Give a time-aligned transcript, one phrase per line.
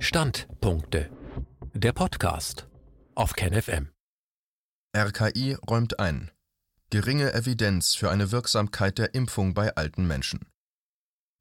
[0.00, 1.10] Standpunkte.
[1.74, 2.68] Der Podcast
[3.16, 3.88] auf KenFM.
[4.96, 6.30] RKI räumt ein.
[6.90, 10.46] Geringe Evidenz für eine Wirksamkeit der Impfung bei alten Menschen.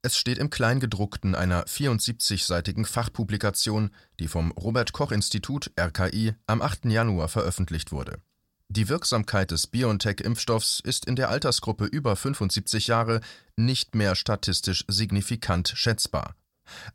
[0.02, 6.86] Es steht im Kleingedruckten einer 74-seitigen Fachpublikation, die vom Robert Koch Institut RKI am 8.
[6.86, 8.24] Januar veröffentlicht wurde.
[8.70, 13.22] Die Wirksamkeit des BioNTech-Impfstoffs ist in der Altersgruppe über 75 Jahre
[13.56, 16.36] nicht mehr statistisch signifikant schätzbar.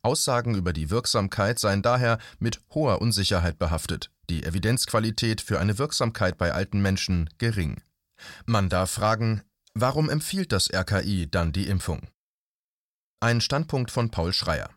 [0.03, 6.39] Aussagen über die Wirksamkeit seien daher mit hoher Unsicherheit behaftet, die Evidenzqualität für eine Wirksamkeit
[6.39, 7.83] bei alten Menschen gering.
[8.47, 9.43] Man darf fragen,
[9.75, 12.09] warum empfiehlt das RKI dann die Impfung?
[13.21, 14.71] Ein Standpunkt von Paul Schreier.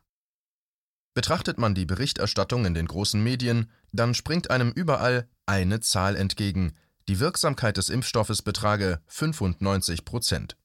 [1.14, 6.74] Betrachtet man die Berichterstattung in den großen Medien, dann springt einem überall eine Zahl entgegen,
[7.08, 10.58] die Wirksamkeit des Impfstoffes betrage 95 Prozent.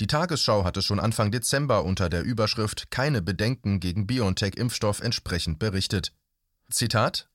[0.00, 6.12] Die Tagesschau hatte schon Anfang Dezember unter der Überschrift Keine Bedenken gegen BioNTech-Impfstoff entsprechend berichtet.
[6.70, 7.28] Zitat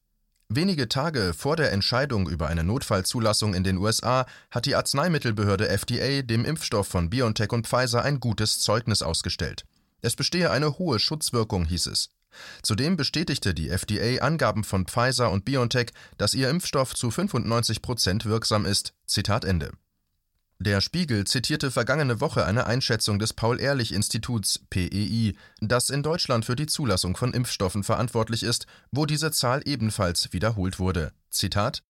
[0.48, 6.22] Wenige Tage vor der Entscheidung über eine Notfallzulassung in den USA hat die Arzneimittelbehörde FDA
[6.22, 9.66] dem Impfstoff von BioNTech und Pfizer ein gutes Zeugnis ausgestellt.
[10.02, 12.10] Es bestehe eine hohe Schutzwirkung, hieß es.
[12.62, 18.26] Zudem bestätigte die FDA Angaben von Pfizer und BioNTech, dass ihr Impfstoff zu 95 Prozent
[18.26, 18.94] wirksam ist.
[19.08, 19.72] Zitat Ende.
[20.60, 26.66] Der Spiegel zitierte vergangene Woche eine Einschätzung des Paul-Ehrlich-Instituts PEI, das in Deutschland für die
[26.66, 31.12] Zulassung von Impfstoffen verantwortlich ist, wo diese Zahl ebenfalls wiederholt wurde.
[31.30, 31.84] Zitat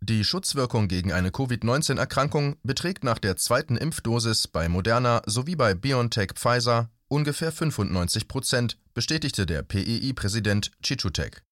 [0.00, 6.32] Die Schutzwirkung gegen eine Covid-19-Erkrankung beträgt nach der zweiten Impfdosis bei Moderna sowie bei BioNTech
[6.34, 11.42] Pfizer ungefähr 95 Prozent, bestätigte der PEI-Präsident Chichutek.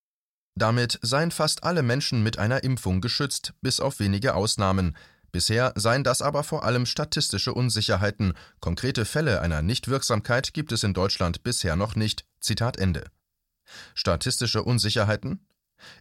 [0.55, 4.97] Damit seien fast alle Menschen mit einer Impfung geschützt, bis auf wenige Ausnahmen.
[5.33, 8.35] Bisher seien das aber vor allem statistische Unsicherheiten.
[8.61, 12.27] Konkrete Fälle einer Nichtwirksamkeit gibt es in Deutschland bisher noch nicht.
[12.39, 13.05] Zitat Ende.
[13.95, 15.41] Statistische Unsicherheiten?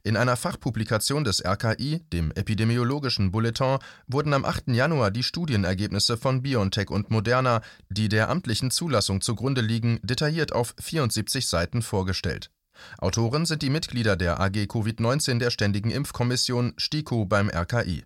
[0.04, 4.68] In einer Fachpublikation des RKI, dem Epidemiologischen Bulletin, wurden am 8.
[4.68, 10.76] Januar die Studienergebnisse von BioNTech und Moderna, die der amtlichen Zulassung zugrunde liegen, detailliert auf
[10.80, 12.52] 74 Seiten vorgestellt.
[12.98, 18.04] Autoren sind die Mitglieder der AG Covid-19 der Ständigen Impfkommission STIKO beim RKI.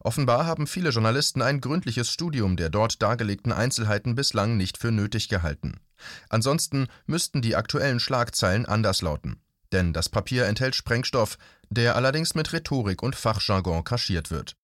[0.00, 5.28] Offenbar haben viele Journalisten ein gründliches Studium der dort dargelegten Einzelheiten bislang nicht für nötig
[5.28, 5.80] gehalten.
[6.28, 9.40] Ansonsten müssten die aktuellen Schlagzeilen anders lauten
[9.72, 11.38] denn das Papier enthält Sprengstoff,
[11.68, 14.56] der allerdings mit Rhetorik und Fachjargon kaschiert wird.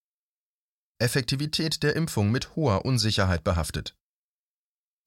[0.99, 3.95] Effektivität der Impfung mit hoher Unsicherheit behaftet.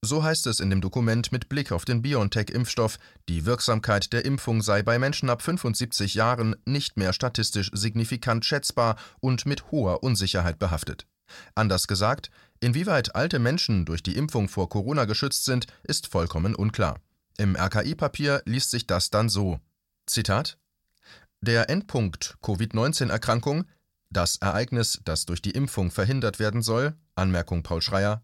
[0.05, 2.99] So heißt es in dem Dokument mit Blick auf den BioNTech-Impfstoff,
[3.29, 8.97] die Wirksamkeit der Impfung sei bei Menschen ab 75 Jahren nicht mehr statistisch signifikant schätzbar
[9.21, 11.07] und mit hoher Unsicherheit behaftet.
[11.55, 12.31] Anders gesagt,
[12.61, 17.01] inwieweit alte Menschen durch die Impfung vor Corona geschützt sind, ist vollkommen unklar.
[17.39, 19.61] Im RKI-Papier liest sich das dann so.
[20.07, 20.59] Zitat
[21.41, 23.65] Der Endpunkt Covid-19-Erkrankung,
[24.11, 28.23] das Ereignis, das durch die Impfung verhindert werden soll, Anmerkung Paul Schreier,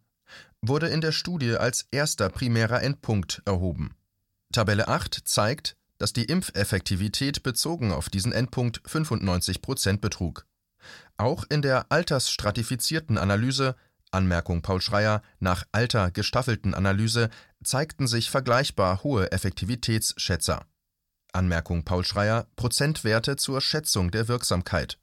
[0.60, 3.94] wurde in der Studie als erster primärer Endpunkt erhoben.
[4.52, 10.46] Tabelle 8 zeigt, dass die Impfeffektivität bezogen auf diesen Endpunkt 95 Prozent betrug.
[11.16, 13.76] Auch in der altersstratifizierten Analyse
[14.10, 17.30] Anmerkung Paul Schreier nach Alter gestaffelten Analyse
[17.64, 20.66] zeigten sich vergleichbar hohe Effektivitätsschätzer.
[21.32, 24.98] Anmerkung Paul Schreier Prozentwerte zur Schätzung der Wirksamkeit,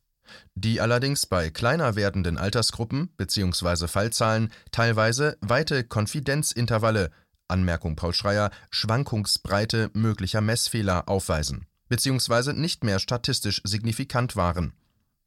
[0.55, 3.87] die allerdings bei kleiner werdenden Altersgruppen bzw.
[3.87, 7.11] Fallzahlen teilweise weite Konfidenzintervalle
[7.47, 12.53] Anmerkung Paul Schreier Schwankungsbreite möglicher Messfehler aufweisen bzw.
[12.53, 14.73] nicht mehr statistisch signifikant waren.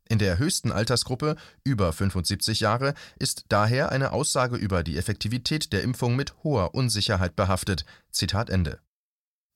[0.08, 5.82] In der höchsten Altersgruppe über 75 Jahre ist daher eine Aussage über die Effektivität der
[5.82, 7.84] Impfung mit hoher Unsicherheit behaftet.
[8.10, 8.80] Zitat Ende.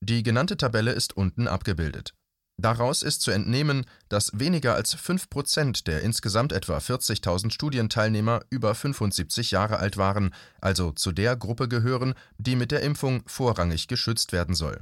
[0.01, 2.13] Die genannte Tabelle ist unten abgebildet.
[2.59, 8.73] Daraus ist zu entnehmen, dass weniger als 5 Prozent der insgesamt etwa 40.000 Studienteilnehmer über
[8.73, 14.31] 75 Jahre alt waren, also zu der Gruppe gehören, die mit der Impfung vorrangig geschützt
[14.31, 14.81] werden soll.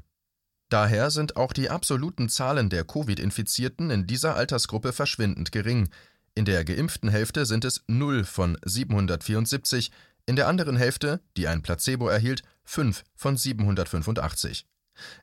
[0.70, 5.90] Daher sind auch die absoluten Zahlen der Covid-Infizierten in dieser Altersgruppe verschwindend gering.
[6.34, 9.92] In der geimpften Hälfte sind es 0 von 774,
[10.26, 14.66] in der anderen Hälfte, die ein Placebo erhielt, 5 von 785.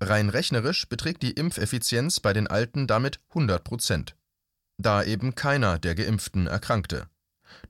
[0.01, 4.17] Rein rechnerisch beträgt die Impfeffizienz bei den Alten damit 100 Prozent.
[4.79, 7.09] Da eben keiner der Geimpften erkrankte.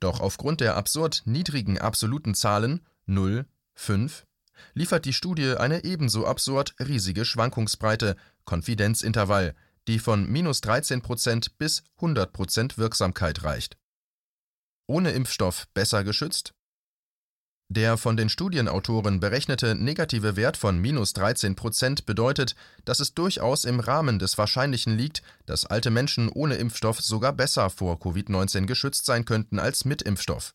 [0.01, 4.25] Doch aufgrund der absurd niedrigen absoluten Zahlen 0, 5
[4.75, 9.55] liefert die Studie eine ebenso absurd riesige Schwankungsbreite, Konfidenzintervall,
[9.89, 13.77] die von minus 13 Prozent bis 100 Prozent Wirksamkeit reicht.
[14.87, 16.55] Ohne Impfstoff besser geschützt?
[17.75, 22.55] Der von den Studienautoren berechnete negative Wert von minus 13 Prozent bedeutet,
[22.85, 27.71] dass es durchaus im Rahmen des Wahrscheinlichen liegt, dass alte Menschen ohne Impfstoff sogar besser
[27.71, 30.53] vor Covid-19 geschützt sein könnten als mit Impfstoff.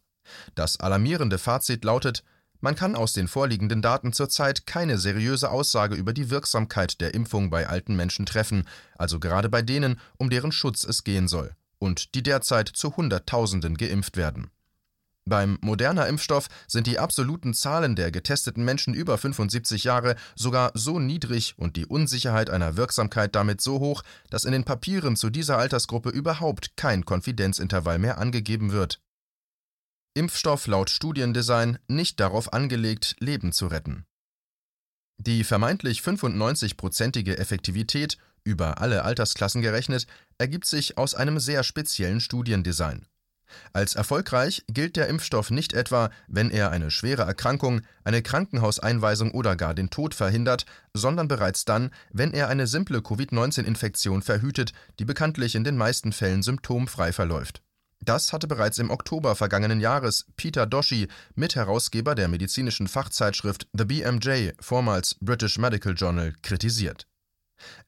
[0.53, 2.23] Das alarmierende Fazit lautet,
[2.59, 7.49] man kann aus den vorliegenden Daten zurzeit keine seriöse Aussage über die Wirksamkeit der Impfung
[7.49, 12.13] bei alten Menschen treffen, also gerade bei denen, um deren Schutz es gehen soll, und
[12.13, 14.51] die derzeit zu Hunderttausenden geimpft werden.
[15.27, 20.99] Beim moderner Impfstoff sind die absoluten Zahlen der getesteten Menschen über 75 Jahre sogar so
[20.99, 25.57] niedrig und die Unsicherheit einer Wirksamkeit damit so hoch, dass in den Papieren zu dieser
[25.57, 29.01] Altersgruppe überhaupt kein Konfidenzintervall mehr angegeben wird.
[30.13, 34.05] Impfstoff laut Studiendesign nicht darauf angelegt, Leben zu retten.
[35.17, 40.07] Die vermeintlich 95-prozentige Effektivität, über alle Altersklassen gerechnet,
[40.37, 43.07] ergibt sich aus einem sehr speziellen Studiendesign.
[43.73, 49.55] Als erfolgreich gilt der Impfstoff nicht etwa, wenn er eine schwere Erkrankung, eine Krankenhauseinweisung oder
[49.55, 55.55] gar den Tod verhindert, sondern bereits dann, wenn er eine simple Covid-19-Infektion verhütet, die bekanntlich
[55.55, 57.61] in den meisten Fällen symptomfrei verläuft.
[58.01, 64.51] Das hatte bereits im Oktober vergangenen Jahres Peter Doshi, Mitherausgeber der medizinischen Fachzeitschrift The BMJ,
[64.59, 67.07] vormals British Medical Journal, kritisiert.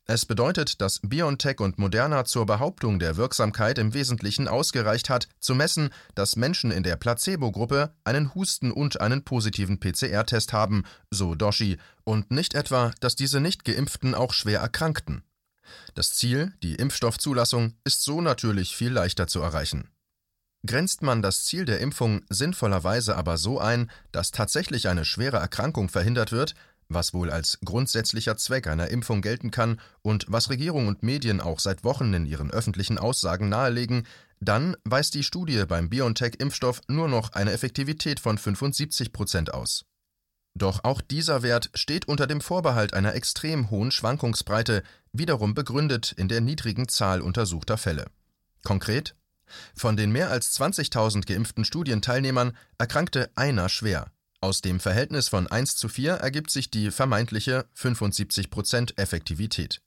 [0.05, 5.53] Es bedeutet, dass BioNTech und Moderna zur Behauptung der Wirksamkeit im Wesentlichen ausgereicht hat, zu
[5.55, 11.77] messen, dass Menschen in der Placebo-Gruppe einen Husten und einen positiven PCR-Test haben, so Doshi,
[12.03, 15.23] und nicht etwa, dass diese Nicht-Geimpften auch schwer erkrankten.
[15.93, 19.89] Das Ziel, die Impfstoffzulassung, ist so natürlich viel leichter zu erreichen.
[20.65, 25.87] Grenzt man das Ziel der Impfung sinnvollerweise aber so ein, dass tatsächlich eine schwere Erkrankung
[25.87, 26.53] verhindert wird,
[26.89, 31.59] was wohl als grundsätzlicher Zweck einer Impfung gelten kann und was Regierung und Medien auch
[31.59, 34.05] seit Wochen in ihren öffentlichen Aussagen nahelegen,
[34.41, 39.85] dann weist die Studie beim BioNTech-Impfstoff nur noch eine Effektivität von 75 Prozent aus.
[40.55, 44.83] Doch auch dieser Wert steht unter dem Vorbehalt einer extrem hohen Schwankungsbreite,
[45.13, 48.07] wiederum begründet in der niedrigen Zahl untersuchter Fälle.
[48.63, 49.15] Konkret?
[49.75, 55.75] Von den mehr als 20.000 geimpften Studienteilnehmern erkrankte einer schwer, aus dem Verhältnis von 1
[55.75, 59.81] zu 4 ergibt sich die vermeintliche 75% Effektivität.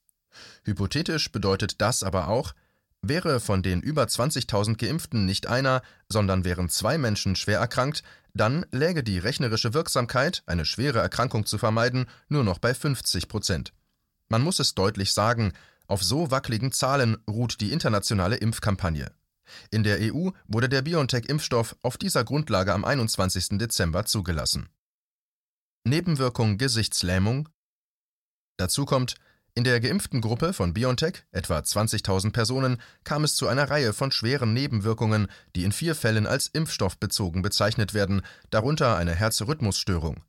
[0.64, 2.52] Hypothetisch bedeutet das aber auch,
[3.00, 8.02] wäre von den über 20.000 Geimpften nicht einer, sondern wären zwei Menschen schwer erkrankt,
[8.34, 13.72] dann läge die rechnerische Wirksamkeit, eine schwere Erkrankung zu vermeiden, nur noch bei 50 Prozent.
[14.28, 15.52] Man muss es deutlich sagen,
[15.86, 19.12] auf so wackeligen Zahlen ruht die internationale Impfkampagne.
[19.70, 23.58] In der EU wurde der BioNTech-Impfstoff auf dieser Grundlage am 21.
[23.58, 24.68] Dezember zugelassen.
[25.84, 27.48] Nebenwirkung Gesichtslähmung
[28.56, 29.16] Dazu kommt,
[29.54, 34.10] in der geimpften Gruppe von BioNTech, etwa 20.000 Personen, kam es zu einer Reihe von
[34.10, 40.22] schweren Nebenwirkungen, die in vier Fällen als impfstoffbezogen bezeichnet werden, darunter eine Herzrhythmusstörung.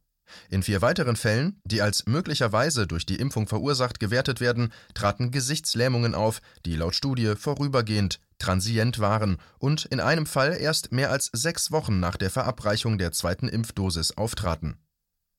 [0.50, 6.16] In vier weiteren Fällen, die als möglicherweise durch die Impfung verursacht gewertet werden, traten Gesichtslähmungen
[6.16, 11.72] auf, die laut Studie vorübergehend transient waren und in einem Fall erst mehr als sechs
[11.72, 14.78] Wochen nach der Verabreichung der zweiten Impfdosis auftraten.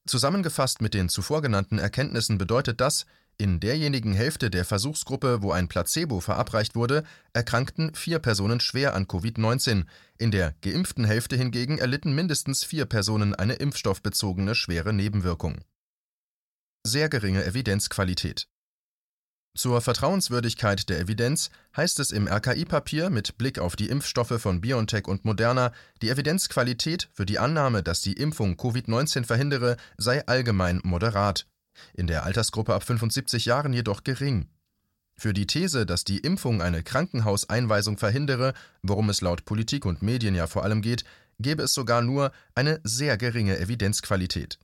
[0.06, 3.06] Zusammengefasst mit den zuvor genannten Erkenntnissen bedeutet das,
[3.36, 7.02] in derjenigen Hälfte der Versuchsgruppe, wo ein Placebo verabreicht wurde,
[7.32, 9.86] erkrankten vier Personen schwer an Covid-19,
[10.18, 15.64] in der geimpften Hälfte hingegen erlitten mindestens vier Personen eine impfstoffbezogene schwere Nebenwirkung.
[16.86, 18.46] Sehr geringe Evidenzqualität.
[19.56, 25.06] Zur Vertrauenswürdigkeit der Evidenz heißt es im RKI-Papier mit Blick auf die Impfstoffe von BioNTech
[25.06, 31.46] und Moderna, die Evidenzqualität für die Annahme, dass die Impfung Covid-19 verhindere, sei allgemein moderat,
[31.92, 34.48] in der Altersgruppe ab 75 Jahren jedoch gering.
[35.16, 40.34] Für die These, dass die Impfung eine Krankenhauseinweisung verhindere, worum es laut Politik und Medien
[40.34, 41.04] ja vor allem geht,
[41.38, 44.58] gäbe es sogar nur eine sehr geringe Evidenzqualität.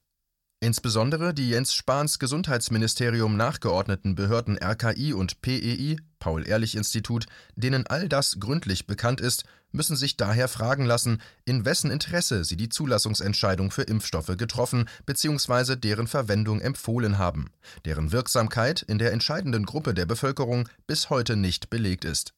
[0.62, 7.24] Insbesondere die Jens Spahns Gesundheitsministerium nachgeordneten Behörden RKI und PEI, Paul-Ehrlich-Institut,
[7.56, 12.58] denen all das gründlich bekannt ist, müssen sich daher fragen lassen, in wessen Interesse sie
[12.58, 15.76] die Zulassungsentscheidung für Impfstoffe getroffen bzw.
[15.76, 17.50] deren Verwendung empfohlen haben,
[17.86, 22.34] deren Wirksamkeit in der entscheidenden Gruppe der Bevölkerung bis heute nicht belegt ist.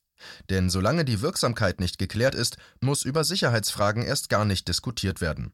[0.48, 5.52] Denn solange die Wirksamkeit nicht geklärt ist, muss über Sicherheitsfragen erst gar nicht diskutiert werden.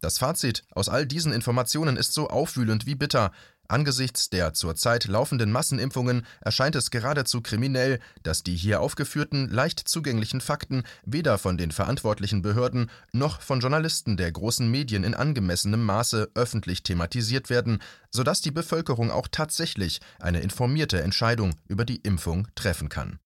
[0.00, 3.32] Das Fazit aus all diesen Informationen ist so aufwühlend wie bitter.
[3.70, 10.40] Angesichts der zurzeit laufenden Massenimpfungen erscheint es geradezu kriminell, dass die hier aufgeführten leicht zugänglichen
[10.40, 16.30] Fakten weder von den verantwortlichen Behörden noch von Journalisten der großen Medien in angemessenem Maße
[16.34, 22.88] öffentlich thematisiert werden, sodass die Bevölkerung auch tatsächlich eine informierte Entscheidung über die Impfung treffen
[22.88, 23.18] kann.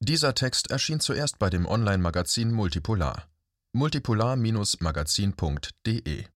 [0.00, 3.29] Dieser Text erschien zuerst bei dem Online-Magazin Multipolar.
[3.74, 6.28] multipolar-magazin.de